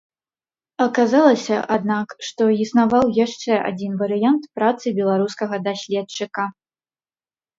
Аказалася, 0.85 1.57
аднак, 1.75 2.15
што 2.29 2.47
існаваў 2.63 3.05
яшчэ 3.25 3.53
адзін 3.69 3.93
варыянт 4.01 4.43
працы 4.61 4.93
беларускага 5.01 5.55
даследчыка. 5.67 6.43